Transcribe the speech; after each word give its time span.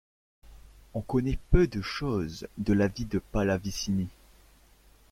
On 0.95 1.01
connaît 1.01 1.37
peu 1.51 1.67
de 1.67 1.79
choses 1.79 2.47
de 2.57 2.73
la 2.73 2.87
vie 2.87 3.05
de 3.05 3.19
Pallavicini. 3.19 4.07